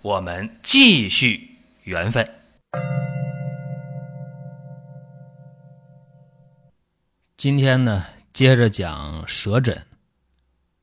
[0.00, 2.28] 我们继续缘分。
[7.36, 9.84] 今天呢，接着讲舌诊。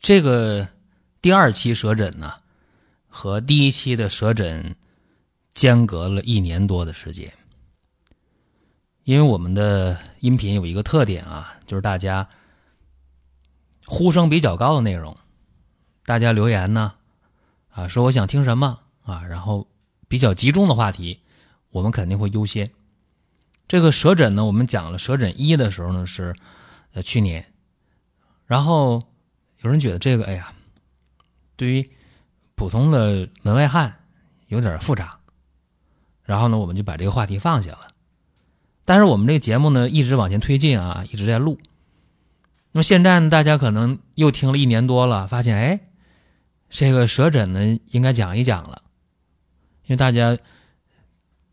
[0.02, 0.68] 这个
[1.22, 2.34] 第二期舌诊呢，
[3.08, 4.76] 和第一期的舌诊
[5.54, 7.32] 间隔了一年多的时间。
[9.06, 12.28] 因为我们的音频有一个特点啊，就是大家
[13.86, 15.16] 呼声比较高的内容，
[16.06, 16.96] 大家留言呢，
[17.70, 19.66] 啊，说我想听什么啊，然后
[20.10, 21.22] 比较集中的话题，
[21.70, 22.70] 我们肯定会优先。
[23.68, 26.36] 这个舌诊呢，我们讲了舌诊一的时候呢是，
[26.94, 27.46] 呃去年，
[28.46, 29.02] 然后
[29.62, 30.54] 有人觉得这个哎呀，
[31.56, 31.90] 对于
[32.56, 34.04] 普通的门外汉
[34.48, 35.18] 有点复杂，
[36.24, 37.88] 然后呢我们就把这个话题放下了。
[38.86, 41.60] 但是我们这个节目呢一直往前推进啊，一直在录。
[42.72, 45.80] 那么现在呢，大家可能又听了一年多了，发现哎，
[46.70, 48.84] 这个舌诊呢应该讲一讲了，
[49.86, 50.38] 因为大家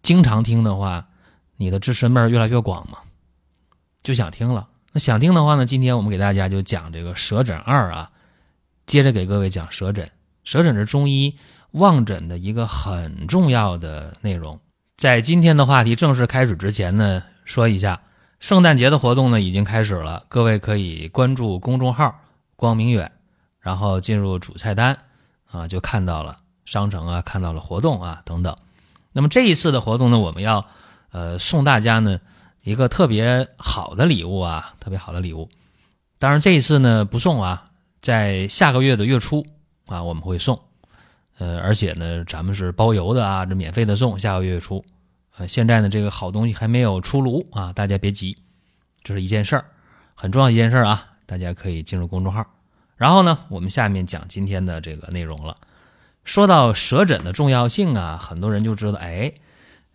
[0.03, 1.07] 经常听的话。
[1.59, 2.99] 你的知识面越来越广嘛，
[4.03, 4.67] 就想听了。
[4.91, 8.11] 那想听的话呢，今天我们给大家就讲这个舌诊二啊，
[8.85, 10.11] 接着给各位讲舌诊。
[10.43, 11.37] 舌诊是中医
[11.73, 14.59] 望诊的一个很重要的内容。
[14.97, 18.03] 在今天的话题正式开始之前呢，说一下
[18.41, 22.23] 圣诞节的活动呢已经开始了，各位可以关注公众号
[22.57, 23.13] “光明远”，
[23.61, 24.99] 然后进入主菜单
[25.53, 28.57] 啊，就看到了商城啊，看到了活动啊等等。
[29.13, 30.67] 那么这一次的活动呢，我们要。
[31.15, 32.19] 呃，送大家呢
[32.63, 35.47] 一个特别好的礼物啊，特别好的礼物。
[36.19, 37.69] 当然这一次呢不送啊，
[38.01, 39.47] 在下个月的月初
[39.85, 40.59] 啊我们会送。
[41.37, 44.83] 呃，而且呢咱们是包邮的啊，这免费的送，下个月初。
[45.37, 48.35] 呃，现在呢这个好东西还没有出炉啊，大家别急，
[49.05, 49.67] 这是一件事儿，
[50.15, 52.43] 很重要一件事儿啊，大家可以进入公众号。
[52.97, 55.55] 然后呢，我们下面讲今天的这个内容了。
[56.25, 59.33] 说到舌诊的重要性啊，很多人就知道，哎。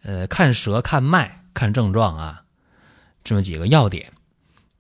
[0.04, 2.44] 呃，看舌、看脉、看症状啊，
[3.26, 4.14] 这么几个要点。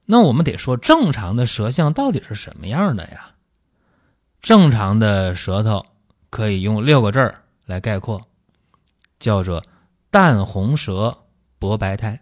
[0.05, 3.31] 那我们得说，正常的舌象到底是什么样的呀？
[4.41, 5.85] 正常的舌头
[6.29, 8.21] 可以用六个字儿来概括，
[9.19, 9.61] 叫做
[10.09, 11.25] 淡红舌、
[11.59, 12.21] 薄白苔。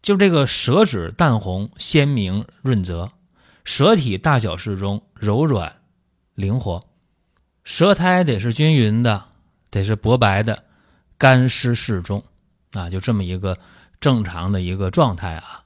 [0.00, 3.12] 就这个舌质淡红、鲜明、润泽，
[3.62, 5.72] 舌体大小适中、柔软、
[6.34, 6.84] 灵活，
[7.64, 9.24] 舌苔得是均匀的，
[9.70, 10.64] 得是薄白的。
[11.16, 12.24] 干湿适中，
[12.72, 13.56] 啊，就这么一个
[14.00, 15.62] 正常的一个状态啊。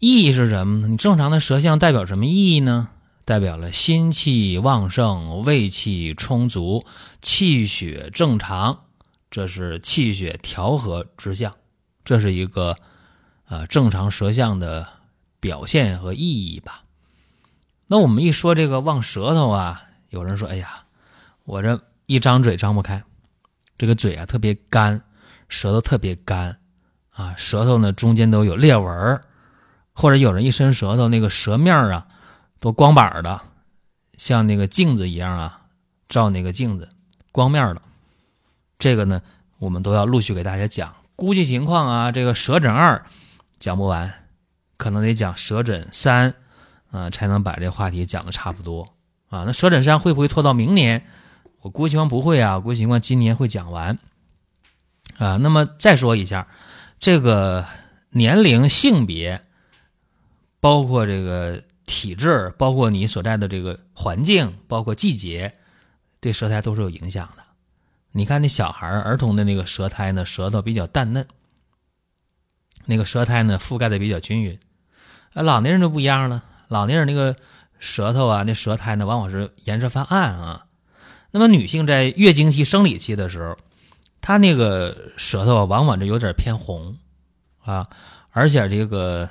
[0.00, 0.88] 意义是什么呢？
[0.88, 2.88] 你正常的舌象代表什么意义呢？
[3.24, 6.84] 代表了心气旺盛、胃气充足、
[7.22, 8.84] 气血正常，
[9.30, 11.54] 这是气血调和之象，
[12.04, 12.76] 这是一个
[13.46, 14.86] 啊正常舌象的
[15.38, 16.82] 表现和意义吧。
[17.86, 20.81] 那我们一说这个旺舌头啊，有人说：“哎呀，
[21.44, 23.02] 我这一张嘴张不开。”
[23.78, 25.02] 这个嘴啊特别干，
[25.48, 26.56] 舌头特别干，
[27.10, 29.20] 啊，舌头呢中间都有裂纹
[29.92, 32.06] 或者有人一伸舌头，那个舌面啊
[32.60, 33.40] 都光板的，
[34.16, 35.62] 像那个镜子一样啊，
[36.08, 36.88] 照那个镜子，
[37.32, 37.82] 光面的。
[38.78, 39.20] 这个呢，
[39.58, 40.94] 我们都要陆续给大家讲。
[41.16, 43.04] 估计情况啊，这个舌诊二
[43.58, 44.12] 讲不完，
[44.76, 46.32] 可能得讲舌诊三
[46.92, 48.94] 啊，才能把这话题讲的差不多
[49.28, 49.42] 啊。
[49.44, 51.04] 那舌诊三会不会拖到明年？
[51.62, 53.96] 我估计情况不会啊，估计情况今年会讲完，
[55.16, 56.48] 啊，那么再说一下，
[56.98, 57.64] 这个
[58.10, 59.40] 年龄、性别，
[60.58, 65.54] 包括这个体质，包括你所在的这个环境，包括季节，
[66.18, 67.44] 对舌苔都是有影响的。
[68.10, 71.24] 你看那小孩儿、童的那个舌苔呢，舌头比较淡嫩，
[72.86, 74.58] 那个舌苔呢覆盖的比较均匀，
[75.34, 77.36] 啊，老年人就不一样了，老年人那个
[77.78, 80.66] 舌头啊，那舌苔呢往往是颜色发暗啊。
[81.34, 83.56] 那么女性在月经期、生理期的时候，
[84.20, 86.94] 她那个舌头，往往就有点偏红，
[87.64, 87.88] 啊，
[88.32, 89.26] 而且这个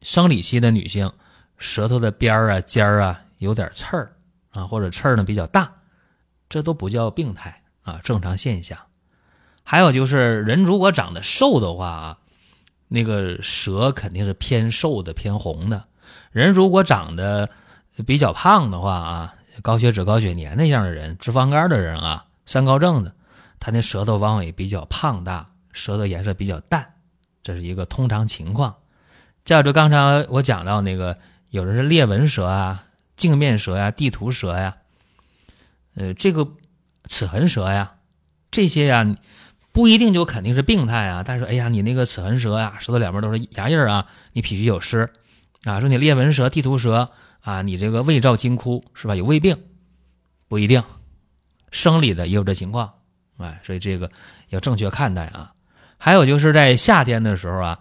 [0.00, 1.12] 生理期的女性，
[1.58, 4.16] 舌头的边儿啊、尖儿啊有点刺儿
[4.50, 5.70] 啊，或者刺儿呢比较大，
[6.48, 8.78] 这都不叫病态啊，正常现象。
[9.62, 12.18] 还有就是人如果长得瘦的话啊，
[12.88, 15.82] 那个舌肯定是偏瘦的、偏红的；
[16.32, 17.50] 人如果长得
[18.06, 19.34] 比较胖的话啊。
[19.62, 23.12] 高血脂、高血粘那样的人，脂肪肝的人啊，三高症的，
[23.58, 26.94] 他那舌头往往也比较胖大，舌头颜色比较淡，
[27.42, 28.74] 这是一个通常情况。
[29.44, 31.16] 再者，刚才我讲到那个，
[31.50, 32.84] 有的是裂纹舌啊、
[33.16, 34.76] 镜面舌呀、地图舌呀，
[35.94, 36.46] 呃，这个
[37.08, 37.94] 齿痕舌呀，
[38.50, 39.14] 这些呀，
[39.72, 41.22] 不一定就肯定是病态啊。
[41.24, 45.08] 但是，哎呀，你那个齿痕舌呀，舌头两边都是牙印啊，你脾虚有湿
[45.66, 47.10] 啊，说你裂纹舌、地图舌
[47.42, 49.14] 啊，你这个胃照金枯是吧？
[49.14, 49.56] 有胃病，
[50.48, 50.82] 不一定，
[51.70, 52.94] 生理的也有这情况，
[53.36, 54.10] 哎，所以这个
[54.48, 55.52] 要正确看待啊。
[55.98, 57.78] 还有就是在夏天的时候啊。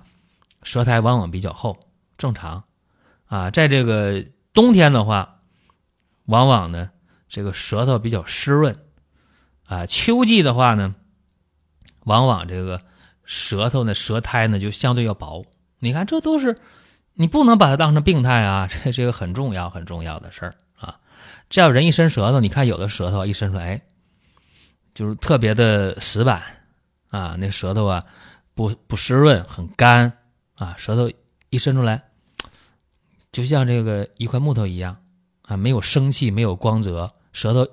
[0.64, 1.78] 舌苔往往比较厚，
[2.18, 2.64] 正常，
[3.28, 5.42] 啊，在这个冬天的话，
[6.26, 6.90] 往往呢，
[7.30, 8.76] 这个舌头比较湿润，
[9.68, 10.96] 啊，秋季的话呢，
[12.06, 12.82] 往往这个
[13.26, 15.46] 舌头呢，舌苔呢就相对要薄。
[15.78, 16.58] 你看，这都是
[17.16, 21.00] 你不能把它当成病态啊， 这这个很重要很重要的事儿啊。
[21.50, 23.82] 这要人一伸舌头，你看有的舌头一伸出来，哎，
[24.94, 26.44] 就是特别的死板
[27.10, 28.04] 啊，那舌头啊
[28.54, 30.12] 不不湿润，很干。
[30.56, 31.12] 啊，舌头
[31.50, 32.02] 一伸出来，
[33.34, 34.96] 就像这个一块木头一样
[35.42, 37.70] 啊，没有生气，没有光泽，舌头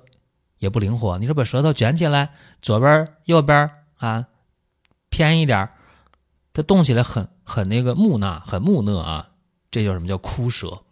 [0.57, 1.17] 也不灵活。
[1.17, 4.27] 你说把舌头卷起来，左边、右边啊，
[5.09, 5.69] 偏一点，
[6.51, 9.29] 它动起来很很那个木讷，很木讷啊。
[9.73, 10.83] 这叫什么叫枯舌？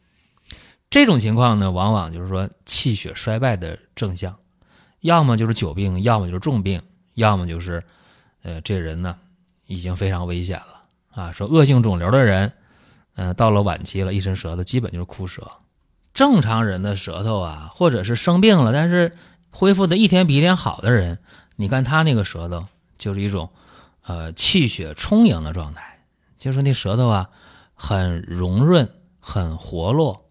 [0.90, 4.36] 这种情况呢，往往就是说气血衰败的症象，
[5.02, 6.82] 要么就是久病，要么就是重病，
[7.14, 7.84] 要么就是
[8.42, 9.16] 呃，这人呢
[9.68, 10.82] 已经非常危险了。
[11.12, 12.52] 啊，说恶性肿瘤的人，
[13.16, 15.50] 嗯，到了晚期了，一伸舌头基本就是枯舌。
[16.14, 19.16] 正常人的舌头啊，或者是生病了，但是
[19.52, 21.20] 恢复的一天比一天好的人，
[21.56, 22.66] 你看他那个舌头
[22.98, 23.50] 就是一种，
[24.08, 26.00] 呃，气血充盈的状态，
[26.38, 27.30] 就是那舌头啊，
[27.84, 28.88] 很融润，
[29.20, 30.30] 很活络，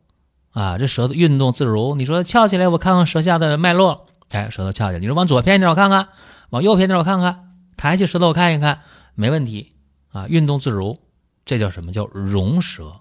[0.52, 1.97] 啊，这舌头运动自如。
[1.97, 4.99] 你说翘起来，我看看舌下的脉络，哎，舌头翘起来。
[5.00, 6.05] 你说往左偏一点，我看看；
[6.50, 7.56] 往右偏一点，我看看。
[7.76, 8.82] 抬起舌头，我看一看，
[9.17, 9.73] 没问题。
[10.12, 11.00] 啊，运动自如，
[11.44, 13.00] 这叫什么叫荣舌？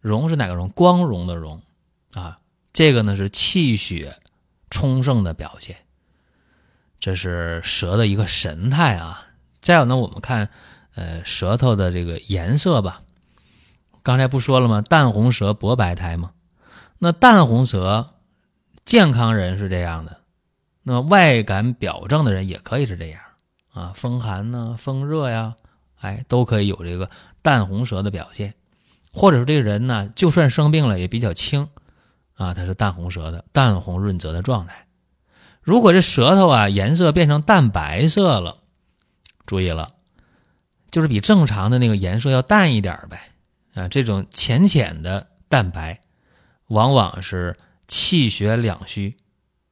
[0.00, 0.68] 荣是哪个荣？
[0.70, 1.62] 光荣的荣
[2.14, 2.38] 啊，
[2.72, 4.16] 这个呢是气血
[4.68, 5.76] 充盛的表现，
[6.98, 9.28] 这是舌的一个神态啊。
[9.60, 10.50] 再有呢，我们看
[10.96, 13.02] 呃舌头的这个颜色吧。
[14.06, 14.82] 刚才不说了吗？
[14.82, 16.30] 淡红舌，薄白苔吗？
[17.00, 18.10] 那淡红舌，
[18.84, 20.20] 健康人是这样的，
[20.84, 23.20] 那外感表症的人也可以是这样
[23.72, 25.56] 啊，风寒呢，风热呀。
[25.98, 27.10] 哎，都可以有这个
[27.42, 28.54] 淡红舌的表现，
[29.12, 31.66] 或者说这个人呢，就算生病了也比较轻，
[32.36, 34.86] 啊，他是淡红舌的，淡红润泽的状态。
[35.62, 38.58] 如果这舌头啊颜色变成淡白色了，
[39.46, 39.88] 注意了，
[40.92, 43.32] 就是比正常的那个颜色要淡一点呗，
[43.76, 46.00] 啊，这种浅浅的蛋白，
[46.68, 47.56] 往往是
[47.86, 49.16] 气血两虚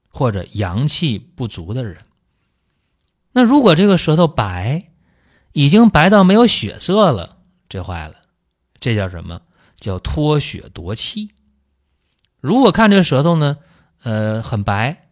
[0.09, 1.99] 或者阳气不足的人。
[3.33, 4.91] 那如果这个舌头白，
[5.53, 8.15] 已经白到没有血色了，这坏了，
[8.79, 9.41] 这叫什么？
[9.77, 11.31] 叫脱血夺气。
[12.41, 13.57] 如果看这个舌头呢，
[14.03, 15.09] 呃，很白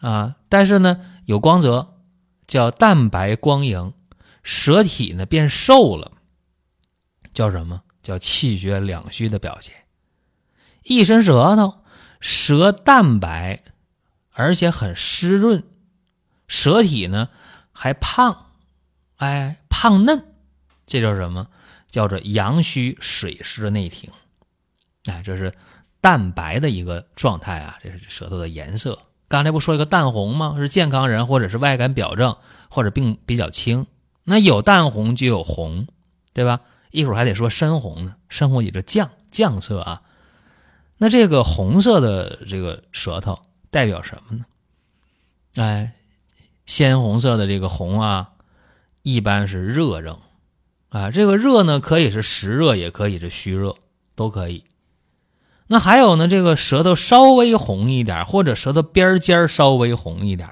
[0.00, 1.94] 啊，但是呢有光泽，
[2.48, 3.94] 叫蛋白光莹，
[4.42, 6.10] 舌体呢变瘦了，
[7.32, 7.82] 叫什么？
[8.02, 9.74] 叫气血两虚的表现。
[10.82, 11.78] 一伸舌头，
[12.20, 13.62] 舌淡白，
[14.32, 15.62] 而且很湿润，
[16.48, 17.28] 舌体呢
[17.72, 18.46] 还胖。
[19.16, 20.24] 哎，胖嫩，
[20.86, 21.46] 这叫什么？
[21.88, 24.10] 叫做阳虚水湿内停。
[25.04, 25.52] 哎，这是
[26.00, 27.78] 淡白的一个状态啊。
[27.82, 28.98] 这是舌头的颜色。
[29.28, 30.54] 刚才不说一个淡红吗？
[30.58, 32.36] 是健康人或者是外感表症
[32.68, 33.86] 或者病比较轻。
[34.24, 35.86] 那有淡红就有红，
[36.32, 36.60] 对吧？
[36.92, 38.14] 一会儿还得说深红呢。
[38.28, 40.02] 深红也是酱酱色啊。
[40.98, 44.44] 那这个红色的这个舌头代表什么呢？
[45.56, 45.92] 哎，
[46.64, 48.28] 鲜红色的这个红啊。
[49.04, 50.20] 一般是热症，
[50.90, 53.74] 啊，这个热呢可以是实热，也可以是虚热，
[54.14, 54.62] 都可以。
[55.66, 60.48] 那还有呢，这个舌头稍微红一点，或者舌头边尖稍微红一点，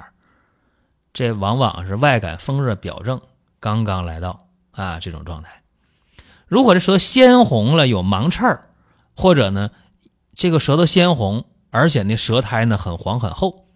[1.12, 3.20] 这往往是外感风热表症
[3.60, 5.59] 刚刚来到啊这种状态。
[6.50, 8.70] 如果这舌鲜红了，有芒刺儿，
[9.14, 9.70] 或者呢
[10.34, 13.68] 这个舌头鲜红，而且那舌苔呢很黄很厚，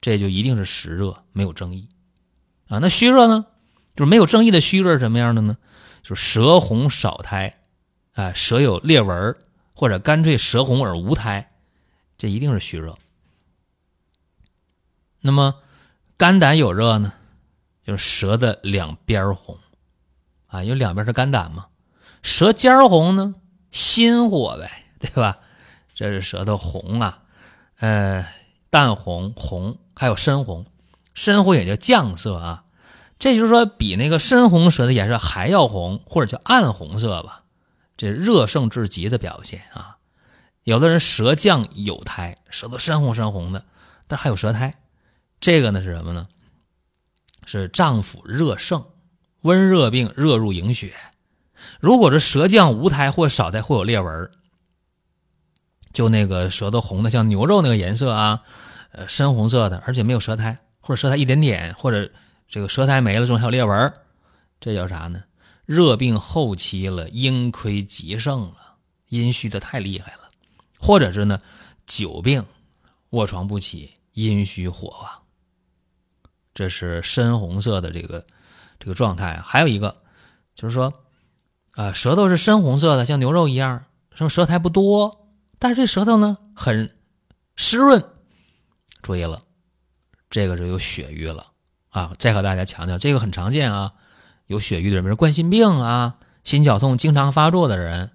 [0.00, 1.86] 这就一定是实热，没有争议
[2.68, 2.78] 啊。
[2.78, 3.44] 那虚热呢？
[3.94, 5.58] 就是没有正义的虚热是什么样的呢？
[6.02, 7.58] 就是舌红少苔，
[8.14, 9.36] 啊，舌有裂纹
[9.74, 11.52] 或者干脆舌红而无苔，
[12.16, 12.96] 这一定是虚热。
[15.20, 15.56] 那么
[16.16, 17.12] 肝胆有热呢，
[17.84, 19.58] 就是舌的两边红，
[20.46, 21.66] 啊，因为两边是肝胆嘛。
[22.28, 23.36] 舌尖儿红呢，
[23.70, 25.38] 心火呗， 对吧？
[25.94, 27.22] 这是舌头红啊，
[27.78, 28.26] 呃，
[28.68, 30.66] 淡红、红，还有深红，
[31.14, 32.64] 深红也叫绛色啊。
[33.18, 37.44] 这就是说，比那个深红舌的颜色还要红，或者叫暗红色吧，
[37.96, 39.96] 这热盛至极的表现啊。
[40.64, 43.64] 有的人舌降有苔，舌头深红深红的，
[44.06, 44.74] 但还有舌苔，
[45.40, 46.28] 这个呢是什么呢？
[47.46, 48.84] 是脏腑热盛，
[49.40, 50.92] 温热病热入营血。
[51.80, 54.30] 如果是舌降无苔或少苔或有裂纹，
[55.92, 58.42] 就那个舌头红的像牛肉那个颜色啊，
[58.92, 62.10] 呃深红色的，而且没有舌苔，或者舌苔一点点，或者。
[62.50, 63.92] 这个舌苔没了，中还有裂纹，
[64.58, 65.22] 这叫啥呢？
[65.66, 68.76] 热病后期了，阴亏极盛了，
[69.08, 70.20] 阴虚的太厉害了，
[70.78, 71.38] 或者是呢，
[71.86, 72.42] 久病
[73.10, 75.10] 卧床不起，阴虚火旺，
[76.54, 78.24] 这是深红色的这个
[78.78, 79.36] 这个状态。
[79.44, 79.94] 还有一个
[80.54, 80.90] 就是说，
[81.78, 85.28] 啊，舌头是深红色的，像牛肉一样，什么舌苔不多，
[85.60, 86.90] 但是这舌头呢很
[87.54, 88.04] 湿润，
[89.00, 89.38] 注意了，
[90.28, 91.46] 这个是有血瘀了。
[91.90, 93.92] 啊，再和大家强调，这个很常见啊，
[94.48, 98.10] 有血瘀的人，比如冠心病啊、心绞痛经常发作的人，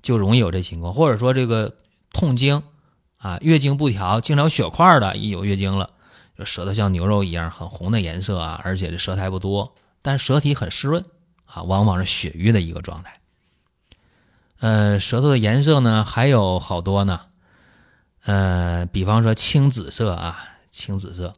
[0.00, 1.76] 就容易有这情况，或者说这个
[2.14, 2.62] 痛经
[3.18, 5.90] 啊、月经不调、经常有血块的，一有月经了，
[6.34, 11.04] 就舌头像牛肉一样很红的颜色啊，而且这舌苔不多，但舌体很湿润
[11.52, 13.20] 啊，往往是血瘀的一个状态。
[14.58, 17.22] 呃，舌头的颜色呢还有好多呢，
[18.24, 20.38] 呃，比方说青紫色啊，
[20.70, 21.32] 青紫色。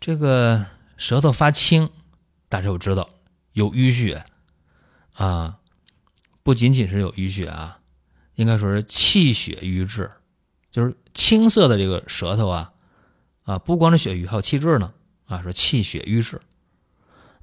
[0.00, 1.90] 这个舌头发青，
[2.48, 3.08] 大家都知道
[3.52, 4.24] 有淤血
[5.14, 5.58] 啊，
[6.42, 7.78] 不仅仅是有淤血啊，
[8.34, 10.10] 应该说是气血瘀滞，
[10.70, 12.72] 就是青色的这个舌头啊
[13.44, 14.92] 啊，不光是血瘀，还有气滞呢
[15.26, 16.40] 啊，说气血瘀滞。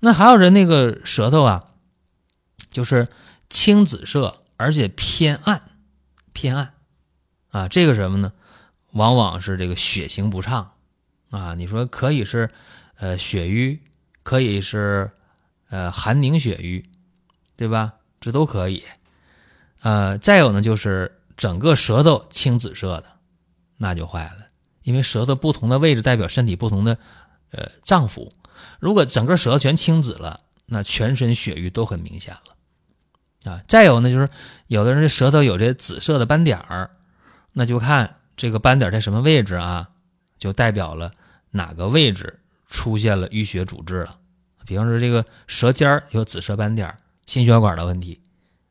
[0.06, 1.64] 那还有人那个舌头啊，
[2.70, 3.08] 就是
[3.50, 5.62] 青紫色，而且偏暗，
[6.34, 6.74] 偏暗
[7.52, 8.34] 啊，这个什么呢？
[8.92, 10.74] 往往是这个血行不畅。
[11.30, 12.52] 啊，你说可以是，
[12.98, 13.80] 呃，血瘀，
[14.24, 15.10] 可以是，
[15.70, 16.84] 呃，寒凝血瘀，
[17.56, 17.94] 对吧？
[18.20, 18.84] 这都可以。
[19.84, 23.06] 呃，再有呢，就是整个舌头青紫色的，
[23.78, 24.48] 那就坏了，
[24.84, 26.98] 因为舌头不同的位置代表身体不同的，
[27.52, 28.30] 呃，脏腑。
[28.80, 33.52] 如果整个舌头全青紫了，那全身血瘀都很明显了。
[33.52, 34.30] 啊，再有呢，就是
[34.68, 36.92] 有的人舌头有这紫色的斑点儿，
[37.52, 39.90] 那就看这个斑点在什么位置啊，
[40.38, 41.12] 就代表了。
[41.56, 44.18] 哪个位置出现了淤血阻滞了？
[44.66, 46.92] 比方说这个舌尖有紫色斑点，
[47.28, 48.20] 心血管的问题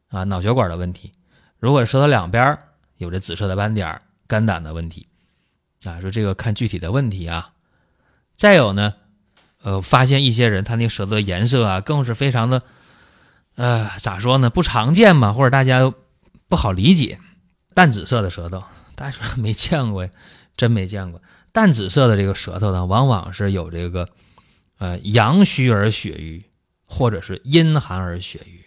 [0.08, 1.12] 啊，脑血管的问题。
[1.58, 2.58] 如果舌头两边
[2.96, 5.06] 有这紫色的斑点，肝胆的问题
[5.84, 7.52] 啊，说这个看具体的问题啊。
[8.34, 8.94] 再有呢，
[9.62, 12.62] 呃，发现一些人他那舌头的颜色啊，更是非常的，
[13.56, 14.50] 呃，咋说呢？
[14.50, 15.92] 不常见嘛，或者大家
[16.48, 17.18] 不好理解，
[17.74, 18.62] 淡紫色的舌头，
[18.94, 20.10] 大家说没见过呀，
[20.56, 21.20] 真没见过。
[21.52, 24.08] 淡紫色的这个舌头呢，往往是有这个，
[24.78, 26.44] 呃，阳虚而血瘀，
[26.86, 28.64] 或者是阴寒而血瘀。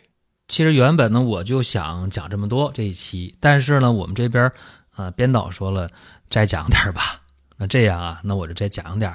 [0.47, 4.51] 其实原本呢，我就想讲这么多这一期，但是呢，我们这边
[4.95, 5.89] 呃，编导说了
[6.29, 7.19] 再讲点吧。
[7.57, 9.11] 那这样啊，那我就再讲点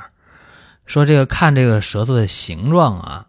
[0.90, 3.24] 说这个看这个舌头的形状啊，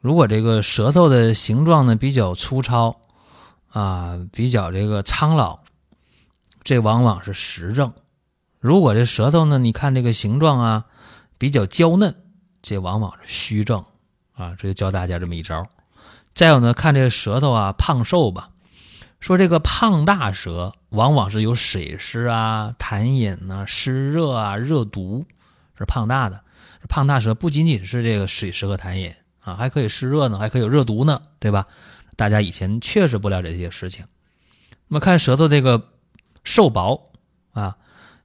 [0.00, 2.96] 如果这个舌头的形状呢比较粗糙
[3.70, 5.60] 啊，比较这个苍老，
[6.64, 7.92] 这往往是实症。
[8.58, 10.86] 如果这舌头呢，你看这个形状啊，
[11.38, 12.12] 比较娇嫩，
[12.62, 13.84] 这往往是虚症
[14.34, 14.56] 啊。
[14.58, 15.64] 这就教大家这么一招。
[16.34, 18.50] 再有呢，看这个舌头啊，胖瘦吧。
[19.20, 25.24] 说这个胖大舌，往往是有水湿啊、痰饮啊、湿热啊、热毒，
[25.78, 26.40] 是胖大的。
[26.88, 31.66] 胖大舌不仅仅是这个水湿和痰饮啊，还可以湿热呢，还可以有热毒呢，对吧？
[32.16, 34.04] 大家以前确实不了解这些事情。
[34.88, 35.88] 那么看舌头这个
[36.44, 37.10] 瘦薄
[37.52, 37.76] 啊。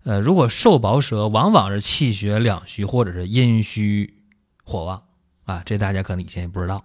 [0.06, 4.14] 呃，如果瘦薄舌，往往是气血两虚或者是阴虚
[4.66, 5.02] 火旺
[5.46, 6.84] 啊，这大家可能以前也不知道。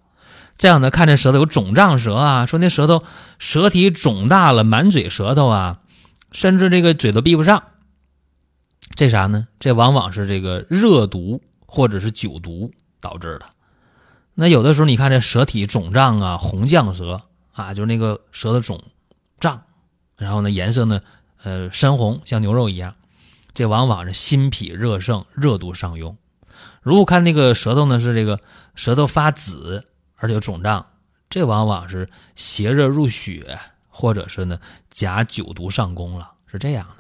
[0.57, 3.03] 再有呢，看这舌头有肿胀舌啊，说那舌头
[3.41, 5.81] 舌体肿大了，满嘴舌头啊，
[6.31, 7.61] 甚至这个嘴都闭不上，
[8.95, 9.47] 这啥呢？
[9.61, 13.47] 这往往是这个热毒或者是酒毒导致的。
[14.35, 18.83] 那有的时候你看这舌体肿胀啊，红绛舌啊，就是那个舌头肿
[19.41, 19.63] 胀，
[20.17, 21.01] 然后呢颜色呢，
[21.43, 22.95] 呃深红，像牛肉一样。
[23.55, 26.17] 这往往是心脾热盛，热毒上涌。
[26.83, 28.41] 如果看那个舌头呢，是这个
[28.77, 29.85] 舌头发紫，
[30.17, 30.87] 而且肿胀，
[31.29, 36.98] 这往往是邪热入血，或者是呢假酒毒上攻了，是这样的。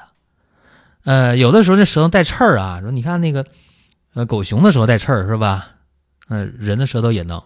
[1.09, 3.47] 呃，有的时候这舌头带刺儿啊，说你看那个
[4.13, 5.69] 呃狗熊的时候带刺儿是吧？
[6.29, 7.43] 嗯，人的舌头也能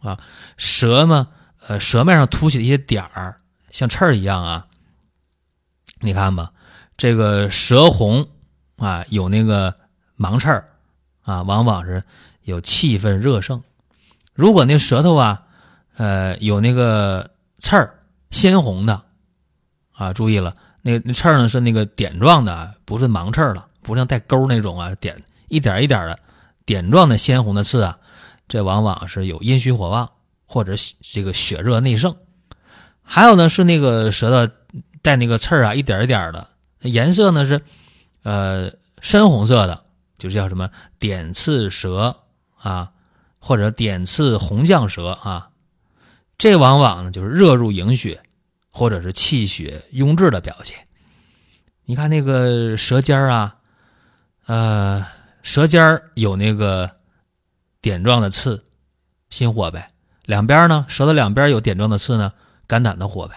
[0.00, 0.20] 啊，
[0.56, 1.26] 舌嘛，
[1.66, 3.36] 呃，舌面上凸起的一些点儿，
[3.72, 4.68] 像刺儿一样啊。
[5.98, 6.52] 你看吧，
[6.96, 8.28] 这个舌红。
[8.76, 9.72] 啊，有那个
[10.16, 10.66] 芒刺儿
[11.22, 12.02] 啊，往往是
[12.42, 13.62] 有气氛热盛。
[14.34, 15.42] 如果那舌头啊，
[15.96, 18.00] 呃，有那个刺儿，
[18.32, 19.02] 鲜红的，
[19.92, 26.18] 啊，注意了，那那刺儿呢是那个点状的，不是盲刺儿了，不像带钩那种啊，点一点一点的
[26.66, 27.98] 点状的鲜红的刺啊，
[28.46, 30.08] 这往往是有阴虚火旺
[30.46, 32.14] 或者这个血热内盛。
[33.02, 34.52] 还有呢是那个舌头
[35.02, 36.46] 带那个刺儿啊，一点一点的，
[36.82, 37.60] 颜色呢是
[38.22, 39.82] 呃深红色的，
[40.18, 42.14] 就是叫什么点刺舌
[42.58, 42.90] 啊。
[43.46, 45.50] 或者点刺红绛舌啊，
[46.38, 48.22] 这往往呢就是热入营血，
[48.74, 50.76] 或者是气血壅滞的表现。
[51.84, 53.56] 你看那个舌尖儿啊，
[54.46, 55.06] 呃，
[55.44, 56.90] 舌尖儿有那个
[57.80, 58.64] 点状的刺，
[59.30, 59.86] 心火呗；
[60.24, 62.32] 两边呢，舌头两边有点状的刺呢，
[62.66, 63.36] 肝胆的火呗；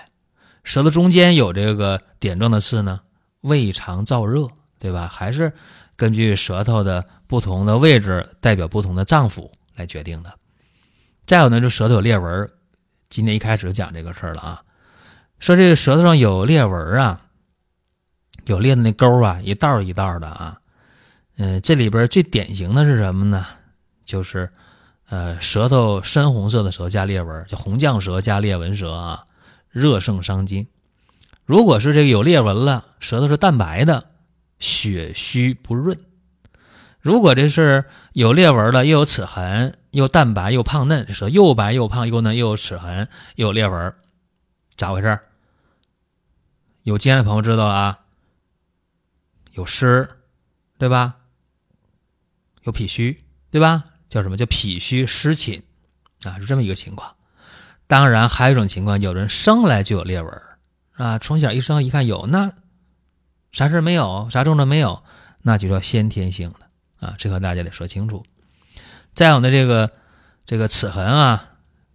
[0.63, 3.01] 舌头中间有这个点状的刺呢，
[3.41, 5.07] 胃肠燥热，对吧？
[5.07, 5.53] 还是
[5.95, 9.49] 根据舌头的不同的位置，代表不同的脏腑。
[9.75, 10.33] 来决定的，
[11.27, 12.49] 再有呢，就舌头有裂纹。
[13.11, 14.63] 今天一开始就讲这个事儿了啊，
[15.39, 17.21] 说这个舌头上有裂纹啊，
[18.45, 20.59] 有裂的那沟啊，一道一道的啊。
[21.37, 23.45] 嗯，这里边最典型的是什么呢？
[24.03, 24.49] 就是
[25.09, 29.23] 呃，舌头深红色的舌加裂纹，叫红绛舌加裂纹舌啊，
[29.69, 30.67] 热盛伤津。
[31.45, 34.05] 如果是这个有裂纹了，舌头是淡白的，
[34.59, 35.97] 血虚不润。
[36.99, 43.93] 如果这是有裂纹了，又有齿痕，又淡白又胖嫩，舌又白又胖又嫩，又有齿痕又有裂纹，
[44.77, 45.19] 咋回事？
[46.83, 47.99] 有经验的朋友知道了啊，
[49.53, 50.07] 有湿，
[50.77, 51.15] 对吧？
[52.61, 53.17] 有脾虚，
[53.49, 53.83] 对吧？
[54.07, 55.61] 叫什么叫脾虚湿侵
[56.23, 56.39] 啊？
[56.39, 57.15] 是这么一个情况。
[57.87, 60.41] 当然还有一种情况，有人生来就有裂纹
[60.93, 62.53] 啊，从小一生一看有，那
[63.51, 65.03] 啥事没有，啥症状没有，
[65.41, 67.07] 那就叫先天性的。
[67.07, 68.25] 啊，这和大家得说清楚。
[69.13, 69.91] 再有呢，这个
[70.45, 71.53] 这个齿痕啊，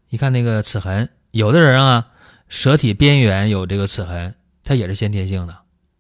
[0.09, 2.12] 一看那个齿痕，有的人啊，
[2.53, 5.57] 舌体边缘有这个齿痕，它也是先天性的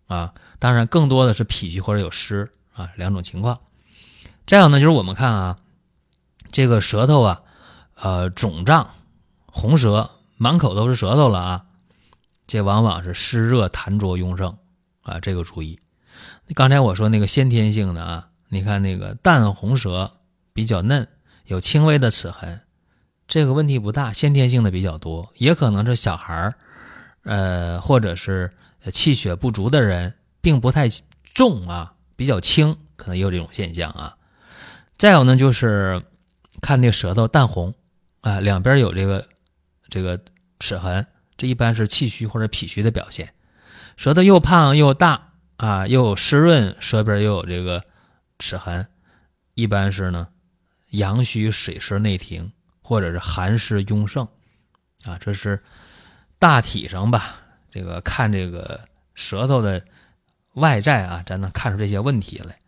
[0.07, 0.35] 啊。
[0.59, 3.59] 当然，更多的是脾虚或者有湿啊两种情况。
[4.47, 5.57] 再有呢，就是我们看啊，
[6.51, 7.41] 这个舌头啊，
[7.95, 8.91] 呃，肿胀、
[9.47, 11.65] 红舌，满口都是舌头了啊，
[12.47, 14.55] 这往往是湿热痰浊壅盛
[15.01, 15.79] 啊，这个注意。
[16.55, 18.29] 刚才我说那个先天性的啊。
[18.51, 20.11] 你看那个淡红舌
[20.53, 21.09] 比较嫩，
[21.47, 22.61] 有轻微的齿痕，
[23.33, 26.55] 这个问题不大，先天性的比较多，也可能是小孩儿，
[27.23, 28.53] 呃，或者是
[28.92, 30.87] 气血不足的人，并不太
[31.33, 34.14] 重啊，比较轻，可能也有这种现象啊。
[34.99, 36.03] 再有呢，就是
[36.61, 37.73] 看那舌头淡红
[38.21, 39.27] 啊，两边有这个
[39.88, 40.21] 这个
[40.61, 41.07] 齿痕，
[41.38, 43.33] 这一般是气虚或者脾虚的表现。
[43.97, 47.83] 舌头又胖又大啊，又湿润，舌边又有这个。
[48.38, 48.87] 齿痕
[49.55, 50.29] 一般是呢，
[50.90, 54.27] 阳虚水湿内停，或者是寒湿壅盛，
[55.05, 55.62] 啊，这是
[56.38, 57.37] 大体上吧。
[57.71, 58.81] 这个看这个
[59.14, 59.83] 舌头的
[60.55, 62.59] 外在啊，咱能看出这些问题来。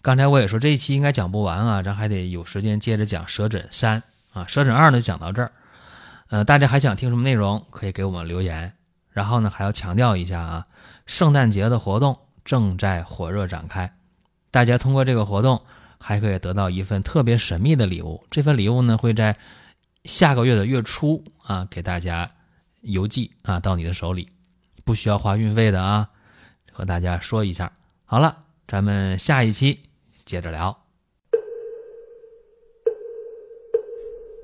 [0.00, 5.50] 刚才我也说这一期应该讲不完啊，咱还得有时间接着讲舌诊三啊，舌诊二呢就讲到这儿。
[6.28, 8.72] 呃，大家还想听什么内容，可以给我们留言。
[9.10, 10.66] 然后呢，还要强调一下啊，
[11.06, 13.92] 圣诞节的活动正在火热展开。
[14.50, 15.64] 大家通过这个活动，
[16.06, 18.22] 还可以得到一份特别神秘的礼物。
[18.30, 19.34] 这份礼物呢，会在
[20.04, 22.30] 下个月的月初啊，给大家
[22.82, 24.28] 邮寄啊到你的手里，
[24.84, 26.10] 不需要花运费的啊。
[26.70, 27.72] 和大家说一下。
[28.04, 28.36] 好了，
[28.68, 29.80] 咱们下一期
[30.26, 30.78] 接着聊。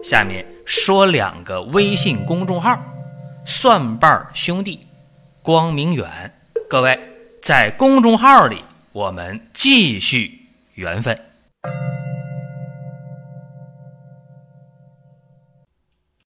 [0.03, 2.83] 下面说两个微信公众号：
[3.45, 4.87] 蒜瓣兄弟、
[5.43, 6.35] 光明远。
[6.71, 6.99] 各位
[7.43, 8.65] 在公众号里。
[8.93, 11.30] 我们继续缘分。